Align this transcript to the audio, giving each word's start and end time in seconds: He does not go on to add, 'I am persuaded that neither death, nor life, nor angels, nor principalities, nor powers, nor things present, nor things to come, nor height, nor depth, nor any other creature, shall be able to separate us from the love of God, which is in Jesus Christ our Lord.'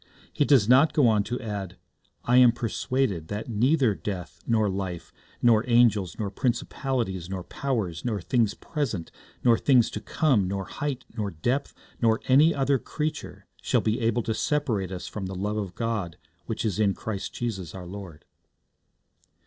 He 0.33 0.45
does 0.45 0.67
not 0.67 0.93
go 0.93 1.07
on 1.07 1.23
to 1.25 1.39
add, 1.39 1.77
'I 2.25 2.37
am 2.37 2.51
persuaded 2.53 3.27
that 3.27 3.49
neither 3.51 3.93
death, 3.93 4.39
nor 4.47 4.67
life, 4.67 5.13
nor 5.43 5.63
angels, 5.69 6.15
nor 6.17 6.31
principalities, 6.31 7.29
nor 7.29 7.43
powers, 7.43 8.03
nor 8.03 8.19
things 8.19 8.55
present, 8.55 9.11
nor 9.43 9.59
things 9.59 9.91
to 9.91 10.01
come, 10.01 10.47
nor 10.47 10.65
height, 10.65 11.05
nor 11.15 11.29
depth, 11.29 11.75
nor 12.01 12.19
any 12.27 12.51
other 12.51 12.79
creature, 12.79 13.45
shall 13.61 13.81
be 13.81 13.99
able 13.99 14.23
to 14.23 14.33
separate 14.33 14.91
us 14.91 15.07
from 15.07 15.27
the 15.27 15.35
love 15.35 15.57
of 15.57 15.75
God, 15.75 16.17
which 16.47 16.65
is 16.65 16.79
in 16.79 16.95
Jesus 16.95 17.29
Christ 17.71 17.75
our 17.75 17.85
Lord.' 17.85 18.25